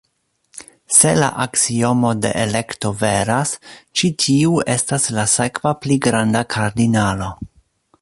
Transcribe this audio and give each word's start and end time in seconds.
Se 0.95 1.11
la 1.23 1.27
aksiomo 1.43 2.13
de 2.23 2.31
elekto 2.45 2.93
veras, 3.03 3.53
ĉi 4.01 4.11
tiu 4.25 4.59
estas 4.77 5.09
la 5.19 5.31
sekva 5.39 5.79
pli 5.85 6.03
granda 6.09 6.47
kardinalo. 6.57 7.35